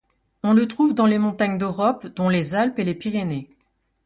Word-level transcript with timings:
On 0.41 0.53
le 0.53 0.67
trouve 0.67 0.95
dans 0.95 1.05
les 1.05 1.19
montagnes 1.19 1.59
d'Europe 1.59 2.07
dont 2.07 2.27
les 2.27 2.55
Alpes 2.55 2.79
et 2.79 2.83
les 2.83 2.95
Pyrénées. 2.95 3.49